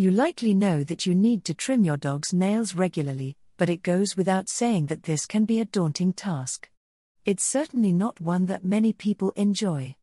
You 0.00 0.10
likely 0.10 0.54
know 0.54 0.82
that 0.84 1.04
you 1.04 1.14
need 1.14 1.44
to 1.44 1.52
trim 1.52 1.84
your 1.84 1.98
dog's 1.98 2.32
nails 2.32 2.74
regularly, 2.74 3.36
but 3.58 3.68
it 3.68 3.82
goes 3.82 4.16
without 4.16 4.48
saying 4.48 4.86
that 4.86 5.02
this 5.02 5.26
can 5.26 5.44
be 5.44 5.60
a 5.60 5.66
daunting 5.66 6.14
task. 6.14 6.70
It's 7.26 7.44
certainly 7.44 7.92
not 7.92 8.18
one 8.18 8.46
that 8.46 8.64
many 8.64 8.94
people 8.94 9.30
enjoy. 9.36 9.96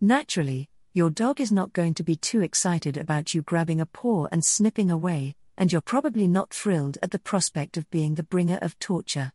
Naturally, 0.00 0.68
your 0.92 1.10
dog 1.10 1.40
is 1.40 1.50
not 1.50 1.72
going 1.72 1.94
to 1.94 2.04
be 2.04 2.14
too 2.14 2.42
excited 2.42 2.96
about 2.96 3.34
you 3.34 3.42
grabbing 3.42 3.80
a 3.80 3.86
paw 3.86 4.28
and 4.30 4.44
snipping 4.44 4.88
away, 4.88 5.34
and 5.58 5.72
you're 5.72 5.80
probably 5.80 6.28
not 6.28 6.54
thrilled 6.54 6.98
at 7.02 7.10
the 7.10 7.18
prospect 7.18 7.76
of 7.76 7.90
being 7.90 8.14
the 8.14 8.22
bringer 8.22 8.58
of 8.62 8.78
torture. 8.78 9.32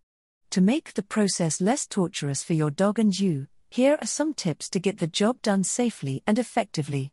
To 0.51 0.61
make 0.61 0.93
the 0.93 1.03
process 1.03 1.59
less 1.59 1.85
torturous 1.85 2.41
for 2.41 2.53
your 2.53 2.71
dog 2.71 2.99
and 2.99 3.19
you, 3.19 3.47
here 3.69 3.97
are 3.99 4.07
some 4.07 4.33
tips 4.33 4.69
to 4.69 4.79
get 4.79 4.99
the 4.99 5.07
job 5.07 5.41
done 5.41 5.65
safely 5.65 6.23
and 6.25 6.39
effectively. 6.39 7.11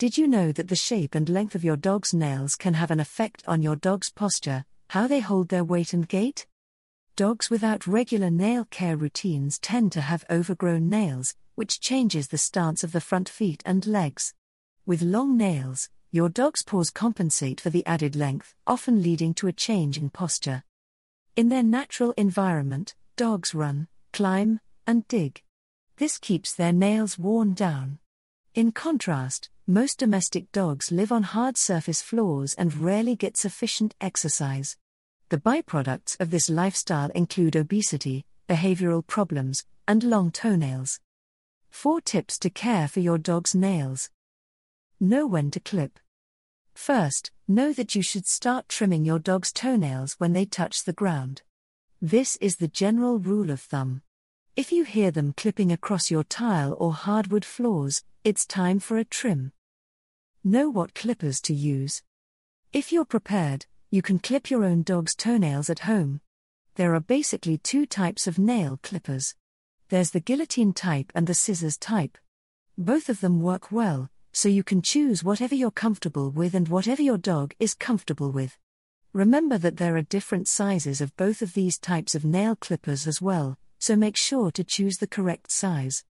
Did 0.00 0.16
you 0.16 0.26
know 0.26 0.50
that 0.52 0.68
the 0.68 0.76
shape 0.76 1.14
and 1.14 1.28
length 1.28 1.54
of 1.54 1.62
your 1.62 1.76
dog's 1.76 2.14
nails 2.14 2.56
can 2.56 2.72
have 2.72 2.90
an 2.90 3.00
effect 3.00 3.44
on 3.46 3.60
your 3.60 3.76
dog's 3.76 4.08
posture, 4.08 4.64
how 4.88 5.06
they 5.06 5.20
hold 5.20 5.50
their 5.50 5.62
weight 5.62 5.92
and 5.92 6.08
gait? 6.08 6.46
Dogs 7.16 7.50
without 7.50 7.86
regular 7.86 8.30
nail 8.30 8.64
care 8.70 8.96
routines 8.96 9.58
tend 9.58 9.92
to 9.92 10.00
have 10.00 10.24
overgrown 10.30 10.88
nails, 10.88 11.34
which 11.54 11.82
changes 11.82 12.28
the 12.28 12.38
stance 12.38 12.82
of 12.82 12.92
the 12.92 13.00
front 13.02 13.28
feet 13.28 13.62
and 13.66 13.86
legs. 13.86 14.32
With 14.86 15.02
long 15.02 15.36
nails, 15.36 15.90
your 16.10 16.30
dog's 16.30 16.62
paws 16.62 16.88
compensate 16.88 17.60
for 17.60 17.68
the 17.68 17.84
added 17.84 18.16
length, 18.16 18.54
often 18.66 19.02
leading 19.02 19.34
to 19.34 19.48
a 19.48 19.52
change 19.52 19.98
in 19.98 20.08
posture. 20.08 20.64
In 21.36 21.50
their 21.50 21.62
natural 21.62 22.12
environment, 22.12 22.94
dogs 23.16 23.54
run, 23.54 23.86
climb, 24.14 24.60
and 24.86 25.06
dig. 25.08 25.42
This 25.98 26.16
keeps 26.16 26.54
their 26.54 26.72
nails 26.72 27.18
worn 27.18 27.52
down. 27.52 27.98
In 28.52 28.72
contrast, 28.72 29.48
most 29.68 30.00
domestic 30.00 30.50
dogs 30.50 30.90
live 30.90 31.12
on 31.12 31.22
hard 31.22 31.56
surface 31.56 32.02
floors 32.02 32.52
and 32.54 32.76
rarely 32.76 33.14
get 33.14 33.36
sufficient 33.36 33.94
exercise. 34.00 34.76
The 35.28 35.38
byproducts 35.38 36.18
of 36.18 36.32
this 36.32 36.50
lifestyle 36.50 37.10
include 37.10 37.54
obesity, 37.54 38.24
behavioral 38.48 39.06
problems, 39.06 39.64
and 39.86 40.02
long 40.02 40.32
toenails. 40.32 40.98
4 41.70 42.00
tips 42.00 42.40
to 42.40 42.50
care 42.50 42.88
for 42.88 42.98
your 42.98 43.18
dog's 43.18 43.54
nails. 43.54 44.10
Know 44.98 45.28
when 45.28 45.52
to 45.52 45.60
clip. 45.60 46.00
First, 46.74 47.30
know 47.46 47.72
that 47.72 47.94
you 47.94 48.02
should 48.02 48.26
start 48.26 48.68
trimming 48.68 49.04
your 49.04 49.20
dog's 49.20 49.52
toenails 49.52 50.14
when 50.18 50.32
they 50.32 50.44
touch 50.44 50.82
the 50.82 50.92
ground. 50.92 51.42
This 52.02 52.34
is 52.40 52.56
the 52.56 52.66
general 52.66 53.20
rule 53.20 53.52
of 53.52 53.60
thumb. 53.60 54.02
If 54.56 54.72
you 54.72 54.82
hear 54.82 55.12
them 55.12 55.34
clipping 55.36 55.70
across 55.70 56.10
your 56.10 56.24
tile 56.24 56.76
or 56.80 56.92
hardwood 56.92 57.44
floors, 57.44 58.02
it's 58.24 58.46
time 58.46 58.78
for 58.78 58.98
a 58.98 59.04
trim. 59.04 59.52
Know 60.44 60.68
what 60.68 60.94
clippers 60.94 61.40
to 61.42 61.54
use. 61.54 62.02
If 62.72 62.92
you're 62.92 63.04
prepared, 63.04 63.66
you 63.90 64.02
can 64.02 64.18
clip 64.18 64.50
your 64.50 64.64
own 64.64 64.82
dog's 64.82 65.14
toenails 65.14 65.70
at 65.70 65.80
home. 65.80 66.20
There 66.76 66.94
are 66.94 67.00
basically 67.00 67.58
two 67.58 67.86
types 67.86 68.26
of 68.26 68.38
nail 68.38 68.78
clippers 68.82 69.34
there's 69.90 70.12
the 70.12 70.20
guillotine 70.20 70.72
type 70.72 71.10
and 71.16 71.26
the 71.26 71.34
scissors 71.34 71.76
type. 71.76 72.16
Both 72.78 73.08
of 73.08 73.20
them 73.20 73.40
work 73.40 73.72
well, 73.72 74.08
so 74.32 74.48
you 74.48 74.62
can 74.62 74.82
choose 74.82 75.24
whatever 75.24 75.56
you're 75.56 75.72
comfortable 75.72 76.30
with 76.30 76.54
and 76.54 76.68
whatever 76.68 77.02
your 77.02 77.18
dog 77.18 77.54
is 77.58 77.74
comfortable 77.74 78.30
with. 78.30 78.56
Remember 79.12 79.58
that 79.58 79.78
there 79.78 79.96
are 79.96 80.02
different 80.02 80.46
sizes 80.46 81.00
of 81.00 81.16
both 81.16 81.42
of 81.42 81.54
these 81.54 81.76
types 81.76 82.14
of 82.14 82.24
nail 82.24 82.54
clippers 82.54 83.08
as 83.08 83.20
well, 83.20 83.58
so 83.80 83.96
make 83.96 84.16
sure 84.16 84.52
to 84.52 84.62
choose 84.62 84.98
the 84.98 85.08
correct 85.08 85.50
size. 85.50 86.04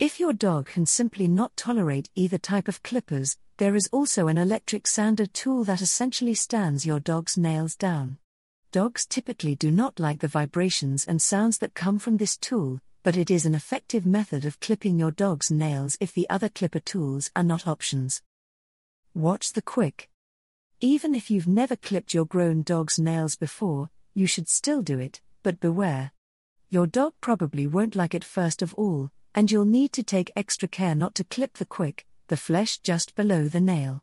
If 0.00 0.18
your 0.18 0.32
dog 0.32 0.66
can 0.66 0.86
simply 0.86 1.28
not 1.28 1.56
tolerate 1.56 2.10
either 2.16 2.36
type 2.36 2.66
of 2.66 2.82
clippers, 2.82 3.36
there 3.58 3.76
is 3.76 3.88
also 3.92 4.26
an 4.26 4.36
electric 4.36 4.88
sander 4.88 5.26
tool 5.26 5.62
that 5.64 5.80
essentially 5.80 6.34
stands 6.34 6.84
your 6.84 6.98
dog's 6.98 7.38
nails 7.38 7.76
down. 7.76 8.18
Dogs 8.72 9.06
typically 9.06 9.54
do 9.54 9.70
not 9.70 10.00
like 10.00 10.18
the 10.18 10.26
vibrations 10.26 11.06
and 11.06 11.22
sounds 11.22 11.58
that 11.58 11.74
come 11.74 12.00
from 12.00 12.16
this 12.16 12.36
tool, 12.36 12.80
but 13.04 13.16
it 13.16 13.30
is 13.30 13.46
an 13.46 13.54
effective 13.54 14.04
method 14.04 14.44
of 14.44 14.58
clipping 14.58 14.98
your 14.98 15.12
dog's 15.12 15.52
nails 15.52 15.96
if 16.00 16.12
the 16.12 16.28
other 16.28 16.48
clipper 16.48 16.80
tools 16.80 17.30
are 17.36 17.44
not 17.44 17.68
options. 17.68 18.20
Watch 19.14 19.52
the 19.52 19.62
quick. 19.62 20.10
Even 20.80 21.14
if 21.14 21.30
you've 21.30 21.46
never 21.46 21.76
clipped 21.76 22.12
your 22.12 22.24
grown 22.24 22.62
dog's 22.62 22.98
nails 22.98 23.36
before, 23.36 23.90
you 24.12 24.26
should 24.26 24.48
still 24.48 24.82
do 24.82 24.98
it, 24.98 25.20
but 25.44 25.60
beware. 25.60 26.10
Your 26.68 26.88
dog 26.88 27.12
probably 27.20 27.68
won't 27.68 27.94
like 27.94 28.12
it 28.12 28.24
first 28.24 28.60
of 28.60 28.74
all, 28.74 29.12
and 29.34 29.50
you'll 29.50 29.64
need 29.64 29.92
to 29.92 30.02
take 30.02 30.30
extra 30.36 30.68
care 30.68 30.94
not 30.94 31.14
to 31.16 31.24
clip 31.24 31.54
the 31.54 31.64
quick, 31.64 32.06
the 32.28 32.36
flesh 32.36 32.78
just 32.78 33.14
below 33.14 33.48
the 33.48 33.60
nail. 33.60 34.02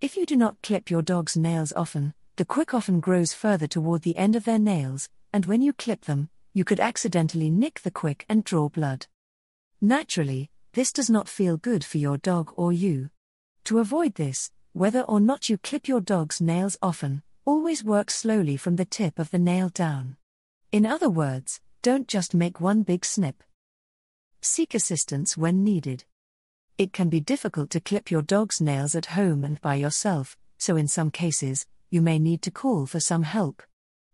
If 0.00 0.16
you 0.16 0.24
do 0.24 0.36
not 0.36 0.62
clip 0.62 0.90
your 0.90 1.02
dog's 1.02 1.36
nails 1.36 1.72
often, 1.74 2.14
the 2.36 2.44
quick 2.44 2.72
often 2.72 3.00
grows 3.00 3.32
further 3.32 3.66
toward 3.66 4.02
the 4.02 4.16
end 4.16 4.36
of 4.36 4.44
their 4.44 4.58
nails, 4.58 5.08
and 5.32 5.46
when 5.46 5.60
you 5.60 5.72
clip 5.72 6.04
them, 6.04 6.28
you 6.54 6.64
could 6.64 6.80
accidentally 6.80 7.50
nick 7.50 7.80
the 7.80 7.90
quick 7.90 8.24
and 8.28 8.44
draw 8.44 8.68
blood. 8.68 9.06
Naturally, 9.80 10.50
this 10.72 10.92
does 10.92 11.10
not 11.10 11.28
feel 11.28 11.56
good 11.56 11.84
for 11.84 11.98
your 11.98 12.16
dog 12.16 12.52
or 12.56 12.72
you. 12.72 13.10
To 13.64 13.80
avoid 13.80 14.14
this, 14.14 14.52
whether 14.72 15.02
or 15.02 15.18
not 15.18 15.48
you 15.48 15.58
clip 15.58 15.88
your 15.88 16.00
dog's 16.00 16.40
nails 16.40 16.78
often, 16.80 17.22
always 17.44 17.82
work 17.82 18.10
slowly 18.10 18.56
from 18.56 18.76
the 18.76 18.84
tip 18.84 19.18
of 19.18 19.30
the 19.30 19.38
nail 19.38 19.68
down. 19.68 20.16
In 20.70 20.86
other 20.86 21.10
words, 21.10 21.60
don't 21.82 22.06
just 22.06 22.34
make 22.34 22.60
one 22.60 22.82
big 22.82 23.04
snip. 23.04 23.42
Seek 24.40 24.74
assistance 24.74 25.36
when 25.36 25.64
needed. 25.64 26.04
It 26.78 26.92
can 26.92 27.08
be 27.08 27.20
difficult 27.20 27.70
to 27.70 27.80
clip 27.80 28.10
your 28.10 28.22
dog's 28.22 28.60
nails 28.60 28.94
at 28.94 29.06
home 29.06 29.42
and 29.42 29.60
by 29.60 29.74
yourself, 29.74 30.36
so 30.58 30.76
in 30.76 30.86
some 30.86 31.10
cases, 31.10 31.66
you 31.90 32.00
may 32.00 32.18
need 32.18 32.42
to 32.42 32.50
call 32.50 32.86
for 32.86 33.00
some 33.00 33.24
help. 33.24 33.62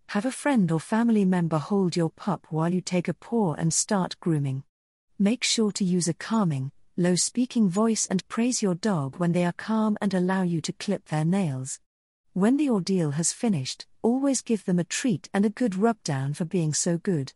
Have 0.08 0.24
a 0.24 0.32
friend 0.32 0.72
or 0.72 0.80
family 0.80 1.24
member 1.24 1.58
hold 1.58 1.94
your 1.94 2.08
pup 2.08 2.46
while 2.48 2.72
you 2.72 2.80
take 2.80 3.08
a 3.08 3.14
paw 3.14 3.54
and 3.54 3.72
start 3.72 4.18
grooming. 4.20 4.64
Make 5.18 5.44
sure 5.44 5.72
to 5.72 5.84
use 5.84 6.08
a 6.08 6.14
calming, 6.14 6.72
low 6.96 7.16
speaking 7.16 7.68
voice 7.68 8.06
and 8.06 8.26
praise 8.28 8.62
your 8.62 8.74
dog 8.74 9.16
when 9.16 9.32
they 9.32 9.44
are 9.44 9.52
calm 9.52 9.98
and 10.00 10.14
allow 10.14 10.42
you 10.42 10.60
to 10.62 10.72
clip 10.72 11.06
their 11.06 11.24
nails. 11.24 11.80
When 12.32 12.56
the 12.56 12.70
ordeal 12.70 13.12
has 13.12 13.32
finished, 13.32 13.86
always 14.02 14.40
give 14.40 14.64
them 14.64 14.78
a 14.78 14.84
treat 14.84 15.28
and 15.34 15.44
a 15.44 15.50
good 15.50 15.76
rub 15.76 16.02
down 16.02 16.32
for 16.34 16.44
being 16.44 16.72
so 16.72 16.98
good. 16.98 17.32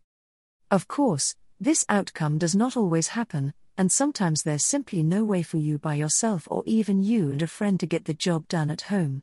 Of 0.70 0.88
course, 0.88 1.36
this 1.60 1.84
outcome 1.88 2.38
does 2.38 2.54
not 2.54 2.76
always 2.76 3.08
happen, 3.08 3.52
and 3.76 3.90
sometimes 3.90 4.42
there's 4.42 4.64
simply 4.64 5.02
no 5.02 5.24
way 5.24 5.42
for 5.42 5.56
you 5.56 5.78
by 5.78 5.94
yourself 5.94 6.46
or 6.50 6.62
even 6.66 7.02
you 7.02 7.30
and 7.30 7.42
a 7.42 7.46
friend 7.46 7.80
to 7.80 7.86
get 7.86 8.04
the 8.04 8.14
job 8.14 8.46
done 8.48 8.70
at 8.70 8.82
home. 8.82 9.22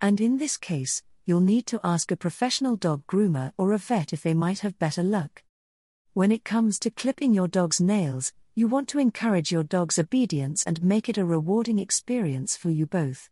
And 0.00 0.20
in 0.20 0.38
this 0.38 0.56
case, 0.56 1.02
you'll 1.24 1.40
need 1.40 1.66
to 1.66 1.80
ask 1.84 2.10
a 2.10 2.16
professional 2.16 2.76
dog 2.76 3.06
groomer 3.06 3.52
or 3.56 3.72
a 3.72 3.78
vet 3.78 4.12
if 4.12 4.22
they 4.22 4.34
might 4.34 4.60
have 4.60 4.78
better 4.78 5.02
luck. 5.02 5.42
When 6.14 6.30
it 6.30 6.44
comes 6.44 6.78
to 6.80 6.90
clipping 6.90 7.32
your 7.32 7.48
dog's 7.48 7.80
nails, 7.80 8.32
you 8.54 8.68
want 8.68 8.88
to 8.88 8.98
encourage 8.98 9.50
your 9.50 9.62
dog's 9.62 9.98
obedience 9.98 10.62
and 10.64 10.82
make 10.82 11.08
it 11.08 11.16
a 11.18 11.24
rewarding 11.24 11.78
experience 11.78 12.56
for 12.56 12.70
you 12.70 12.86
both. 12.86 13.30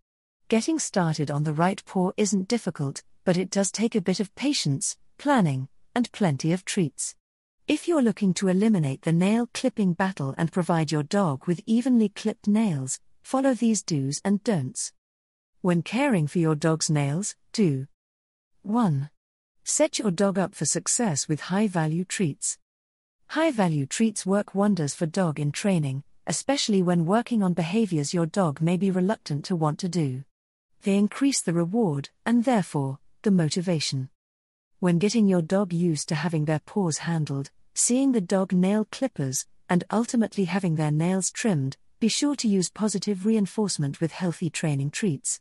Getting 0.48 0.78
started 0.78 1.30
on 1.30 1.44
the 1.44 1.52
right 1.52 1.84
paw 1.84 2.12
isn't 2.16 2.48
difficult, 2.48 3.02
but 3.24 3.36
it 3.36 3.50
does 3.50 3.70
take 3.70 3.94
a 3.94 4.00
bit 4.00 4.18
of 4.18 4.34
patience, 4.34 4.96
planning, 5.18 5.68
and 5.94 6.10
plenty 6.12 6.52
of 6.52 6.64
treats. 6.64 7.14
If 7.70 7.86
you're 7.86 8.02
looking 8.02 8.34
to 8.34 8.48
eliminate 8.48 9.02
the 9.02 9.12
nail 9.12 9.48
clipping 9.54 9.92
battle 9.92 10.34
and 10.36 10.50
provide 10.50 10.90
your 10.90 11.04
dog 11.04 11.46
with 11.46 11.62
evenly 11.66 12.08
clipped 12.08 12.48
nails, 12.48 12.98
follow 13.22 13.54
these 13.54 13.80
do's 13.80 14.20
and 14.24 14.42
don'ts. 14.42 14.92
When 15.60 15.82
caring 15.82 16.26
for 16.26 16.40
your 16.40 16.56
dog's 16.56 16.90
nails, 16.90 17.36
do 17.52 17.86
1. 18.62 19.08
Set 19.62 20.00
your 20.00 20.10
dog 20.10 20.36
up 20.36 20.52
for 20.52 20.64
success 20.64 21.28
with 21.28 21.42
high 21.42 21.68
value 21.68 22.04
treats. 22.04 22.58
High 23.28 23.52
value 23.52 23.86
treats 23.86 24.26
work 24.26 24.52
wonders 24.52 24.92
for 24.92 25.06
dog 25.06 25.38
in 25.38 25.52
training, 25.52 26.02
especially 26.26 26.82
when 26.82 27.06
working 27.06 27.40
on 27.40 27.52
behaviors 27.52 28.12
your 28.12 28.26
dog 28.26 28.60
may 28.60 28.76
be 28.78 28.90
reluctant 28.90 29.44
to 29.44 29.54
want 29.54 29.78
to 29.78 29.88
do. 29.88 30.24
They 30.82 30.96
increase 30.96 31.40
the 31.40 31.52
reward, 31.52 32.10
and 32.26 32.42
therefore, 32.42 32.98
the 33.22 33.30
motivation. 33.30 34.10
When 34.80 34.98
getting 34.98 35.28
your 35.28 35.42
dog 35.42 35.72
used 35.72 36.08
to 36.08 36.16
having 36.16 36.46
their 36.46 36.58
paws 36.58 36.98
handled, 36.98 37.52
seeing 37.80 38.12
the 38.12 38.20
dog 38.20 38.52
nail 38.52 38.86
clippers, 38.92 39.46
and 39.66 39.84
ultimately 39.90 40.44
having 40.44 40.76
their 40.76 40.90
nails 40.90 41.30
trimmed, 41.30 41.78
be 41.98 42.08
sure 42.08 42.36
to 42.36 42.46
use 42.46 42.68
positive 42.68 43.24
reinforcement 43.24 44.02
with 44.02 44.12
healthy 44.12 44.50
training 44.50 44.90
treats. 44.90 45.40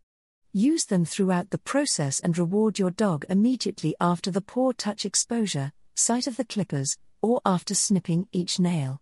Use 0.54 0.86
them 0.86 1.04
throughout 1.04 1.50
the 1.50 1.58
process 1.58 2.22
and 2.22 2.38
reward 2.38 2.80
your 2.80 2.92
dog 2.92 3.26
immediately 3.28 3.94
after 4.00 4.32
the 4.32 4.40
paw 4.40 4.72
touch 4.72 5.04
exposure, 5.04 5.74
sight 5.96 6.28
of 6.28 6.38
the 6.38 6.46
clippers, 6.46 6.98
or 7.22 7.42
after 7.46 7.76
snipping 7.76 8.30
each 8.32 8.58
nail. 8.58 9.02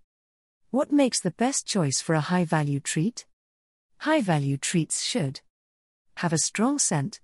What 0.72 0.92
makes 0.92 1.19
the 1.19 1.30
best 1.30 1.68
choice 1.68 2.01
for 2.01 2.16
a 2.16 2.28
high 2.31 2.44
value 2.44 2.80
treat? 2.80 3.28
High 4.00 4.22
value 4.22 4.57
treats 4.57 5.04
should 5.04 5.42
have 6.16 6.34
a 6.34 6.39
strong 6.39 6.80
scent, 6.80 7.22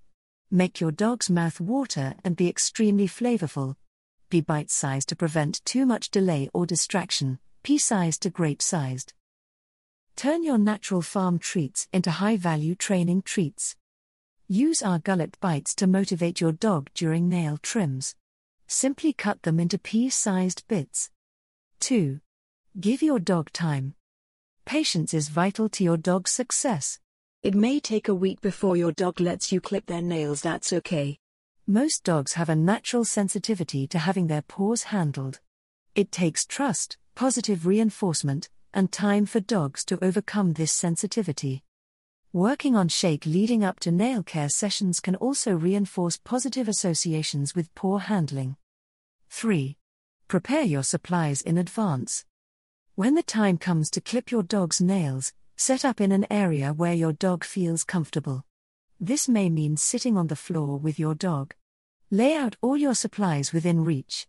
make 0.52 0.80
your 0.80 0.92
dog's 0.92 1.32
mouth 1.32 1.60
water 1.60 2.14
and 2.24 2.36
be 2.36 2.48
extremely 2.48 3.08
flavorful, 3.08 3.78
be 4.34 4.42
bite 4.42 4.72
sized 4.72 5.10
to 5.10 5.16
prevent 5.16 5.64
too 5.64 5.86
much 5.86 6.10
delay 6.10 6.50
or 6.56 6.66
distraction, 6.66 7.38
pea 7.62 7.78
sized 7.78 8.24
to 8.24 8.32
grape 8.32 8.64
sized. 8.64 9.14
Turn 10.16 10.44
your 10.44 10.58
natural 10.58 11.04
farm 11.04 11.38
treats 11.38 11.88
into 11.94 12.10
high 12.10 12.36
value 12.36 12.74
training 12.74 13.22
treats. 13.22 13.76
Use 14.48 14.82
our 14.82 14.98
gullet 14.98 15.40
bites 15.40 15.76
to 15.76 15.86
motivate 15.86 16.42
your 16.42 16.52
dog 16.52 16.90
during 16.96 17.30
nail 17.30 17.60
trims. 17.62 18.16
Simply 18.66 19.14
cut 19.14 19.44
them 19.44 19.60
into 19.60 19.78
pea 19.78 20.10
sized 20.10 20.68
bits. 20.68 21.12
2. 21.82 22.20
Give 22.80 23.04
your 23.04 23.20
dog 23.20 23.52
time. 23.52 23.94
Patience 24.66 25.14
is 25.14 25.30
vital 25.30 25.70
to 25.70 25.84
your 25.84 25.98
dog's 25.98 26.32
success. 26.32 26.98
It 27.44 27.54
may 27.54 27.80
take 27.80 28.08
a 28.08 28.16
week 28.16 28.42
before 28.42 28.76
your 28.78 28.94
dog 28.94 29.20
lets 29.20 29.52
you 29.52 29.62
clip 29.62 29.86
their 29.86 30.02
nails, 30.02 30.42
that's 30.42 30.74
okay. 30.74 31.20
Most 31.68 32.04
dogs 32.04 32.34
have 32.34 32.50
a 32.50 32.58
natural 32.58 33.06
sensitivity 33.06 33.88
to 33.88 33.98
having 33.98 34.28
their 34.28 34.42
paws 34.42 34.84
handled. 34.84 35.40
It 35.96 36.12
takes 36.12 36.46
trust, 36.46 36.98
positive 37.16 37.66
reinforcement, 37.66 38.50
and 38.74 38.92
time 38.92 39.26
for 39.26 39.40
dogs 39.40 39.86
to 39.86 40.04
overcome 40.04 40.54
this 40.54 40.74
sensitivity. 40.74 41.64
Working 42.34 42.76
on 42.76 42.90
shake 42.90 43.26
leading 43.26 43.64
up 43.64 43.80
to 43.80 43.92
nail 43.92 44.24
care 44.24 44.50
sessions 44.50 45.00
can 45.00 45.16
also 45.16 45.54
reinforce 45.54 46.18
positive 46.18 46.68
associations 46.68 47.56
with 47.56 47.74
paw 47.76 48.00
handling. 48.00 48.58
3. 49.30 49.78
Prepare 50.28 50.64
your 50.64 50.84
supplies 50.84 51.42
in 51.42 51.58
advance. 51.58 52.26
When 52.96 53.16
the 53.16 53.24
time 53.24 53.58
comes 53.58 53.90
to 53.92 54.02
clip 54.02 54.32
your 54.32 54.44
dog's 54.44 54.82
nails, 54.82 55.32
set 55.56 55.86
up 55.86 56.02
in 56.02 56.12
an 56.12 56.28
area 56.30 56.74
where 56.74 56.94
your 56.94 57.14
dog 57.14 57.46
feels 57.46 57.86
comfortable. 57.86 58.44
This 59.06 59.28
may 59.28 59.50
mean 59.50 59.76
sitting 59.76 60.18
on 60.18 60.28
the 60.28 60.36
floor 60.38 60.80
with 60.80 60.98
your 60.98 61.14
dog. 61.14 61.54
Lay 62.10 62.38
out 62.38 62.56
all 62.62 62.78
your 62.78 62.96
supplies 62.96 63.52
within 63.52 63.84
reach. 63.84 64.28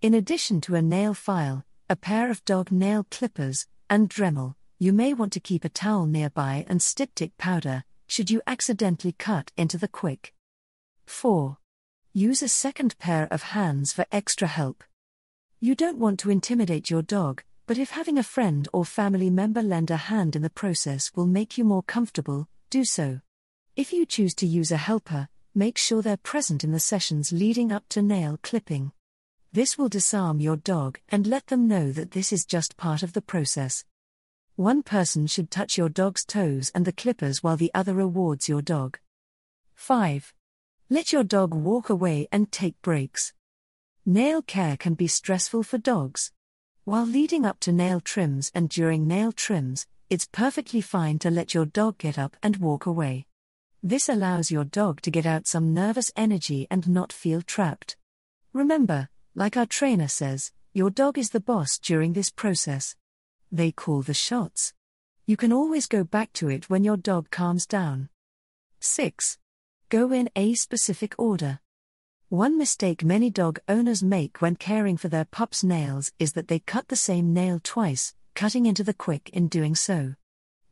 In 0.00 0.14
addition 0.14 0.60
to 0.60 0.76
a 0.76 0.80
nail 0.80 1.12
file, 1.12 1.64
a 1.90 1.96
pair 1.96 2.30
of 2.30 2.44
dog 2.44 2.70
nail 2.70 3.04
clippers, 3.10 3.66
and 3.90 4.08
Dremel, 4.08 4.54
you 4.78 4.92
may 4.92 5.12
want 5.12 5.32
to 5.32 5.40
keep 5.40 5.64
a 5.64 5.68
towel 5.68 6.06
nearby 6.06 6.64
and 6.68 6.80
styptic 6.80 7.36
powder, 7.36 7.82
should 8.06 8.30
you 8.30 8.40
accidentally 8.46 9.10
cut 9.10 9.50
into 9.56 9.76
the 9.76 9.88
quick. 9.88 10.32
4. 11.06 11.58
Use 12.12 12.42
a 12.42 12.48
second 12.48 12.96
pair 13.00 13.26
of 13.32 13.42
hands 13.42 13.92
for 13.92 14.06
extra 14.12 14.46
help. 14.46 14.84
You 15.58 15.74
don't 15.74 15.98
want 15.98 16.20
to 16.20 16.30
intimidate 16.30 16.90
your 16.90 17.02
dog, 17.02 17.42
but 17.66 17.76
if 17.76 17.90
having 17.90 18.18
a 18.18 18.22
friend 18.22 18.68
or 18.72 18.84
family 18.84 19.30
member 19.30 19.62
lend 19.62 19.90
a 19.90 19.96
hand 19.96 20.36
in 20.36 20.42
the 20.42 20.48
process 20.48 21.10
will 21.16 21.26
make 21.26 21.58
you 21.58 21.64
more 21.64 21.82
comfortable, 21.82 22.48
do 22.70 22.84
so. 22.84 23.20
If 23.76 23.92
you 23.92 24.06
choose 24.06 24.34
to 24.36 24.46
use 24.46 24.72
a 24.72 24.78
helper, 24.78 25.28
make 25.54 25.76
sure 25.76 26.00
they're 26.00 26.16
present 26.16 26.64
in 26.64 26.72
the 26.72 26.80
sessions 26.80 27.30
leading 27.30 27.70
up 27.70 27.84
to 27.90 28.00
nail 28.00 28.38
clipping. 28.42 28.92
This 29.52 29.76
will 29.76 29.90
disarm 29.90 30.40
your 30.40 30.56
dog 30.56 30.98
and 31.10 31.26
let 31.26 31.48
them 31.48 31.68
know 31.68 31.92
that 31.92 32.12
this 32.12 32.32
is 32.32 32.46
just 32.46 32.78
part 32.78 33.02
of 33.02 33.12
the 33.12 33.20
process. 33.20 33.84
One 34.54 34.82
person 34.82 35.26
should 35.26 35.50
touch 35.50 35.76
your 35.76 35.90
dog's 35.90 36.24
toes 36.24 36.72
and 36.74 36.86
the 36.86 36.92
clippers 36.92 37.42
while 37.42 37.58
the 37.58 37.70
other 37.74 37.92
rewards 37.92 38.48
your 38.48 38.62
dog. 38.62 38.98
5. 39.74 40.32
Let 40.88 41.12
your 41.12 41.24
dog 41.24 41.52
walk 41.52 41.90
away 41.90 42.28
and 42.32 42.50
take 42.50 42.80
breaks. 42.80 43.34
Nail 44.06 44.40
care 44.40 44.78
can 44.78 44.94
be 44.94 45.06
stressful 45.06 45.64
for 45.64 45.76
dogs. 45.76 46.32
While 46.84 47.04
leading 47.04 47.44
up 47.44 47.60
to 47.60 47.72
nail 47.72 48.00
trims 48.00 48.50
and 48.54 48.70
during 48.70 49.06
nail 49.06 49.32
trims, 49.32 49.86
it's 50.08 50.24
perfectly 50.24 50.80
fine 50.80 51.18
to 51.18 51.30
let 51.30 51.52
your 51.52 51.66
dog 51.66 51.98
get 51.98 52.18
up 52.18 52.38
and 52.42 52.56
walk 52.56 52.86
away. 52.86 53.26
This 53.82 54.08
allows 54.08 54.50
your 54.50 54.64
dog 54.64 55.00
to 55.02 55.10
get 55.10 55.26
out 55.26 55.46
some 55.46 55.74
nervous 55.74 56.10
energy 56.16 56.66
and 56.70 56.88
not 56.88 57.12
feel 57.12 57.42
trapped. 57.42 57.96
Remember, 58.52 59.08
like 59.34 59.56
our 59.56 59.66
trainer 59.66 60.08
says, 60.08 60.50
your 60.72 60.90
dog 60.90 61.18
is 61.18 61.30
the 61.30 61.40
boss 61.40 61.78
during 61.78 62.12
this 62.12 62.30
process. 62.30 62.96
They 63.52 63.70
call 63.72 64.02
the 64.02 64.14
shots. 64.14 64.72
You 65.26 65.36
can 65.36 65.52
always 65.52 65.86
go 65.86 66.04
back 66.04 66.32
to 66.34 66.48
it 66.48 66.70
when 66.70 66.84
your 66.84 66.96
dog 66.96 67.30
calms 67.30 67.66
down. 67.66 68.08
6. 68.80 69.38
Go 69.88 70.12
in 70.12 70.30
a 70.34 70.54
specific 70.54 71.14
order. 71.18 71.60
One 72.28 72.58
mistake 72.58 73.04
many 73.04 73.30
dog 73.30 73.60
owners 73.68 74.02
make 74.02 74.42
when 74.42 74.56
caring 74.56 74.96
for 74.96 75.08
their 75.08 75.24
pup's 75.24 75.62
nails 75.62 76.12
is 76.18 76.32
that 76.32 76.48
they 76.48 76.58
cut 76.58 76.88
the 76.88 76.96
same 76.96 77.32
nail 77.32 77.60
twice, 77.62 78.14
cutting 78.34 78.66
into 78.66 78.82
the 78.82 78.94
quick 78.94 79.30
in 79.30 79.48
doing 79.48 79.74
so. 79.74 80.14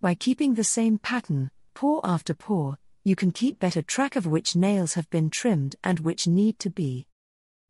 By 0.00 0.14
keeping 0.14 0.54
the 0.54 0.64
same 0.64 0.98
pattern, 0.98 1.50
paw 1.74 2.00
after 2.02 2.34
paw, 2.34 2.74
you 3.04 3.14
can 3.14 3.30
keep 3.30 3.58
better 3.58 3.82
track 3.82 4.16
of 4.16 4.26
which 4.26 4.56
nails 4.56 4.94
have 4.94 5.08
been 5.10 5.28
trimmed 5.28 5.76
and 5.84 6.00
which 6.00 6.26
need 6.26 6.58
to 6.58 6.70
be. 6.70 7.06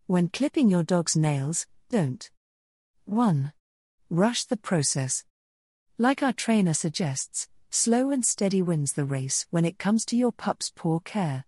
When 0.06 0.28
clipping 0.28 0.70
your 0.70 0.84
dog's 0.84 1.16
nails, 1.16 1.66
don't 1.90 2.30
1. 3.06 3.52
Rush 4.10 4.44
the 4.44 4.56
process. 4.56 5.24
Like 5.98 6.22
our 6.22 6.32
trainer 6.32 6.72
suggests, 6.72 7.48
slow 7.68 8.10
and 8.10 8.24
steady 8.24 8.62
wins 8.62 8.92
the 8.92 9.04
race 9.04 9.44
when 9.50 9.64
it 9.64 9.76
comes 9.76 10.04
to 10.06 10.16
your 10.16 10.30
pup's 10.30 10.70
paw 10.70 11.00
care. 11.00 11.44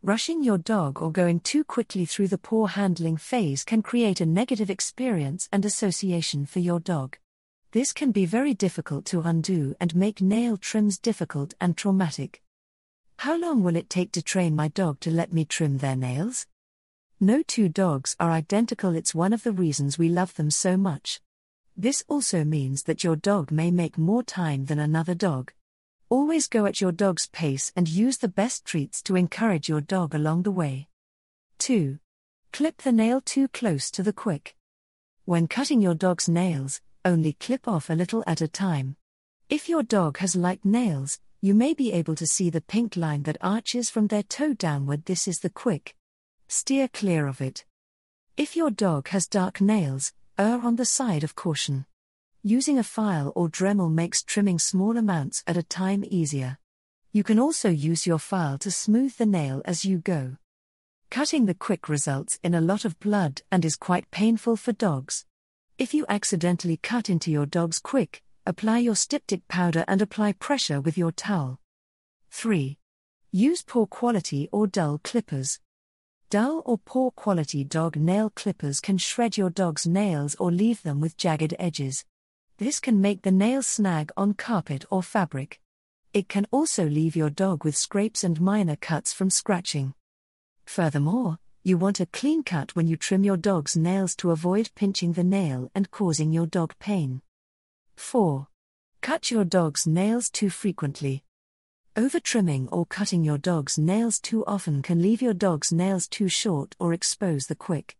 Rushing 0.00 0.44
your 0.44 0.58
dog 0.58 1.02
or 1.02 1.10
going 1.10 1.40
too 1.40 1.64
quickly 1.64 2.04
through 2.04 2.28
the 2.28 2.38
paw 2.38 2.66
handling 2.66 3.16
phase 3.16 3.64
can 3.64 3.82
create 3.82 4.20
a 4.20 4.26
negative 4.26 4.70
experience 4.70 5.48
and 5.50 5.64
association 5.64 6.46
for 6.46 6.60
your 6.60 6.78
dog. 6.78 7.18
This 7.72 7.92
can 7.92 8.12
be 8.12 8.26
very 8.26 8.54
difficult 8.54 9.06
to 9.06 9.22
undo 9.22 9.74
and 9.80 9.96
make 9.96 10.20
nail 10.20 10.56
trims 10.56 11.00
difficult 11.00 11.54
and 11.60 11.76
traumatic. 11.76 12.43
How 13.24 13.38
long 13.38 13.62
will 13.62 13.74
it 13.74 13.88
take 13.88 14.12
to 14.12 14.22
train 14.22 14.54
my 14.54 14.68
dog 14.68 15.00
to 15.00 15.10
let 15.10 15.32
me 15.32 15.46
trim 15.46 15.78
their 15.78 15.96
nails? 15.96 16.46
No 17.18 17.42
two 17.42 17.70
dogs 17.70 18.14
are 18.20 18.30
identical, 18.30 18.94
it's 18.94 19.14
one 19.14 19.32
of 19.32 19.44
the 19.44 19.50
reasons 19.50 19.96
we 19.96 20.10
love 20.10 20.34
them 20.34 20.50
so 20.50 20.76
much. 20.76 21.22
This 21.74 22.04
also 22.06 22.44
means 22.44 22.82
that 22.82 23.02
your 23.02 23.16
dog 23.16 23.50
may 23.50 23.70
make 23.70 23.96
more 23.96 24.22
time 24.22 24.66
than 24.66 24.78
another 24.78 25.14
dog. 25.14 25.54
Always 26.10 26.48
go 26.48 26.66
at 26.66 26.82
your 26.82 26.92
dog's 26.92 27.26
pace 27.28 27.72
and 27.74 27.88
use 27.88 28.18
the 28.18 28.28
best 28.28 28.66
treats 28.66 29.00
to 29.04 29.16
encourage 29.16 29.70
your 29.70 29.80
dog 29.80 30.14
along 30.14 30.42
the 30.42 30.50
way. 30.50 30.88
2. 31.60 31.98
Clip 32.52 32.76
the 32.76 32.92
nail 32.92 33.22
too 33.22 33.48
close 33.48 33.90
to 33.92 34.02
the 34.02 34.12
quick. 34.12 34.54
When 35.24 35.48
cutting 35.48 35.80
your 35.80 35.94
dog's 35.94 36.28
nails, 36.28 36.82
only 37.06 37.32
clip 37.32 37.66
off 37.66 37.88
a 37.88 37.94
little 37.94 38.22
at 38.26 38.42
a 38.42 38.48
time. 38.48 38.96
If 39.48 39.66
your 39.66 39.82
dog 39.82 40.18
has 40.18 40.36
light 40.36 40.62
nails, 40.62 41.20
you 41.44 41.52
may 41.52 41.74
be 41.74 41.92
able 41.92 42.14
to 42.14 42.26
see 42.26 42.48
the 42.48 42.62
pink 42.62 42.96
line 42.96 43.24
that 43.24 43.36
arches 43.42 43.90
from 43.90 44.06
their 44.06 44.22
toe 44.22 44.54
downward. 44.54 45.04
This 45.04 45.28
is 45.28 45.40
the 45.40 45.50
quick. 45.50 45.94
Steer 46.48 46.88
clear 46.88 47.26
of 47.26 47.42
it. 47.42 47.66
If 48.34 48.56
your 48.56 48.70
dog 48.70 49.08
has 49.08 49.26
dark 49.26 49.60
nails, 49.60 50.14
err 50.38 50.62
on 50.62 50.76
the 50.76 50.86
side 50.86 51.22
of 51.22 51.34
caution. 51.34 51.84
Using 52.42 52.78
a 52.78 52.82
file 52.82 53.30
or 53.36 53.50
Dremel 53.50 53.92
makes 53.92 54.22
trimming 54.22 54.58
small 54.58 54.96
amounts 54.96 55.44
at 55.46 55.58
a 55.58 55.62
time 55.62 56.02
easier. 56.08 56.56
You 57.12 57.22
can 57.22 57.38
also 57.38 57.68
use 57.68 58.06
your 58.06 58.18
file 58.18 58.56
to 58.60 58.70
smooth 58.70 59.14
the 59.18 59.26
nail 59.26 59.60
as 59.66 59.84
you 59.84 59.98
go. 59.98 60.38
Cutting 61.10 61.44
the 61.44 61.52
quick 61.52 61.90
results 61.90 62.38
in 62.42 62.54
a 62.54 62.62
lot 62.62 62.86
of 62.86 62.98
blood 63.00 63.42
and 63.52 63.66
is 63.66 63.76
quite 63.76 64.10
painful 64.10 64.56
for 64.56 64.72
dogs. 64.72 65.26
If 65.76 65.92
you 65.92 66.06
accidentally 66.08 66.78
cut 66.78 67.10
into 67.10 67.30
your 67.30 67.44
dog's 67.44 67.80
quick, 67.80 68.22
apply 68.46 68.78
your 68.78 68.94
styptic 68.94 69.48
powder 69.48 69.84
and 69.88 70.02
apply 70.02 70.32
pressure 70.32 70.80
with 70.80 70.98
your 70.98 71.12
towel. 71.12 71.58
3. 72.30 72.78
Use 73.32 73.62
poor 73.62 73.86
quality 73.86 74.48
or 74.52 74.66
dull 74.66 75.00
clippers. 75.02 75.60
Dull 76.28 76.62
or 76.66 76.78
poor 76.78 77.10
quality 77.10 77.64
dog 77.64 77.96
nail 77.96 78.30
clippers 78.30 78.80
can 78.80 78.98
shred 78.98 79.38
your 79.38 79.50
dog's 79.50 79.86
nails 79.86 80.34
or 80.36 80.52
leave 80.52 80.82
them 80.82 81.00
with 81.00 81.16
jagged 81.16 81.54
edges. 81.58 82.04
This 82.58 82.80
can 82.80 83.00
make 83.00 83.22
the 83.22 83.32
nail 83.32 83.62
snag 83.62 84.12
on 84.16 84.34
carpet 84.34 84.84
or 84.90 85.02
fabric. 85.02 85.60
It 86.12 86.28
can 86.28 86.46
also 86.50 86.86
leave 86.86 87.16
your 87.16 87.30
dog 87.30 87.64
with 87.64 87.76
scrapes 87.76 88.22
and 88.22 88.40
minor 88.40 88.76
cuts 88.76 89.12
from 89.12 89.30
scratching. 89.30 89.94
Furthermore, 90.64 91.38
you 91.62 91.78
want 91.78 91.98
a 91.98 92.06
clean 92.06 92.42
cut 92.42 92.76
when 92.76 92.86
you 92.86 92.96
trim 92.96 93.24
your 93.24 93.38
dog's 93.38 93.74
nails 93.74 94.14
to 94.16 94.30
avoid 94.30 94.70
pinching 94.74 95.14
the 95.14 95.24
nail 95.24 95.70
and 95.74 95.90
causing 95.90 96.30
your 96.30 96.46
dog 96.46 96.74
pain. 96.78 97.22
4. 97.96 98.48
Cut 99.00 99.30
your 99.30 99.44
dog's 99.44 99.86
nails 99.86 100.30
too 100.30 100.50
frequently. 100.50 101.24
Over 101.96 102.18
trimming 102.18 102.68
or 102.70 102.86
cutting 102.86 103.22
your 103.22 103.38
dog's 103.38 103.78
nails 103.78 104.18
too 104.18 104.44
often 104.46 104.82
can 104.82 105.00
leave 105.00 105.22
your 105.22 105.34
dog's 105.34 105.72
nails 105.72 106.08
too 106.08 106.28
short 106.28 106.74
or 106.80 106.92
expose 106.92 107.46
the 107.46 107.54
quick. 107.54 107.96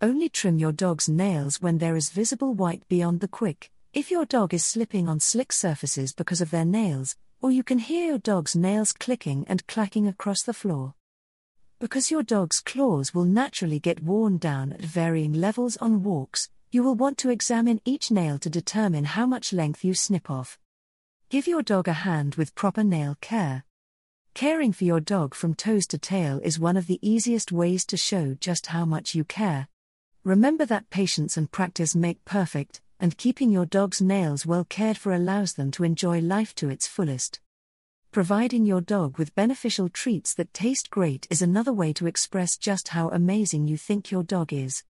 Only 0.00 0.28
trim 0.28 0.58
your 0.58 0.72
dog's 0.72 1.08
nails 1.08 1.60
when 1.62 1.78
there 1.78 1.96
is 1.96 2.10
visible 2.10 2.54
white 2.54 2.86
beyond 2.88 3.20
the 3.20 3.28
quick. 3.28 3.70
If 3.92 4.10
your 4.10 4.26
dog 4.26 4.52
is 4.52 4.64
slipping 4.64 5.08
on 5.08 5.20
slick 5.20 5.52
surfaces 5.52 6.12
because 6.12 6.40
of 6.40 6.50
their 6.50 6.64
nails, 6.64 7.16
or 7.40 7.50
you 7.50 7.62
can 7.62 7.78
hear 7.78 8.06
your 8.06 8.18
dog's 8.18 8.56
nails 8.56 8.92
clicking 8.92 9.44
and 9.48 9.66
clacking 9.66 10.08
across 10.08 10.42
the 10.42 10.52
floor. 10.52 10.94
Because 11.78 12.10
your 12.10 12.22
dog's 12.22 12.60
claws 12.60 13.14
will 13.14 13.24
naturally 13.24 13.78
get 13.78 14.02
worn 14.02 14.38
down 14.38 14.72
at 14.72 14.80
varying 14.80 15.32
levels 15.32 15.76
on 15.76 16.02
walks, 16.02 16.50
you 16.70 16.82
will 16.82 16.94
want 16.94 17.16
to 17.18 17.30
examine 17.30 17.80
each 17.84 18.10
nail 18.10 18.38
to 18.38 18.50
determine 18.50 19.04
how 19.04 19.26
much 19.26 19.52
length 19.52 19.84
you 19.84 19.94
snip 19.94 20.30
off. 20.30 20.58
Give 21.28 21.46
your 21.46 21.62
dog 21.62 21.88
a 21.88 21.92
hand 21.92 22.34
with 22.34 22.54
proper 22.54 22.84
nail 22.84 23.16
care. 23.20 23.64
Caring 24.34 24.72
for 24.72 24.84
your 24.84 25.00
dog 25.00 25.34
from 25.34 25.54
toes 25.54 25.86
to 25.86 25.98
tail 25.98 26.40
is 26.44 26.58
one 26.58 26.76
of 26.76 26.86
the 26.86 26.98
easiest 27.00 27.52
ways 27.52 27.86
to 27.86 27.96
show 27.96 28.34
just 28.34 28.66
how 28.66 28.84
much 28.84 29.14
you 29.14 29.24
care. 29.24 29.68
Remember 30.24 30.66
that 30.66 30.90
patience 30.90 31.36
and 31.36 31.50
practice 31.50 31.94
make 31.94 32.24
perfect, 32.24 32.80
and 33.00 33.16
keeping 33.16 33.50
your 33.50 33.66
dog's 33.66 34.02
nails 34.02 34.44
well 34.44 34.64
cared 34.64 34.98
for 34.98 35.12
allows 35.12 35.54
them 35.54 35.70
to 35.70 35.84
enjoy 35.84 36.20
life 36.20 36.54
to 36.56 36.68
its 36.68 36.86
fullest. 36.86 37.40
Providing 38.10 38.64
your 38.66 38.80
dog 38.80 39.18
with 39.18 39.34
beneficial 39.34 39.88
treats 39.88 40.34
that 40.34 40.52
taste 40.54 40.90
great 40.90 41.26
is 41.30 41.42
another 41.42 41.72
way 41.72 41.92
to 41.92 42.06
express 42.06 42.56
just 42.56 42.88
how 42.88 43.08
amazing 43.10 43.68
you 43.68 43.76
think 43.76 44.10
your 44.10 44.22
dog 44.22 44.52
is. 44.52 44.84